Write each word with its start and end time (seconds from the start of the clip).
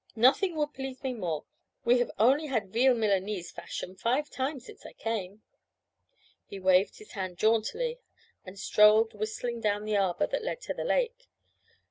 'Nothing 0.15 0.55
would 0.55 0.73
please 0.73 1.03
me 1.03 1.13
more. 1.13 1.45
We 1.85 1.99
have 1.99 2.09
only 2.17 2.47
had 2.47 2.73
veal 2.73 2.95
Milanese 2.95 3.51
fashion 3.51 3.95
five 3.95 4.31
times 4.31 4.65
since 4.65 4.83
I 4.83 4.93
came.' 4.93 5.43
He 6.47 6.59
waved 6.59 6.97
his 6.97 7.11
hand 7.11 7.37
jauntily 7.37 7.99
and 8.43 8.57
strolled 8.57 9.13
whistling 9.13 9.61
down 9.61 9.85
the 9.85 9.97
arbour 9.97 10.25
that 10.25 10.43
led 10.43 10.59
to 10.61 10.73
the 10.73 10.85
lake. 10.85 11.29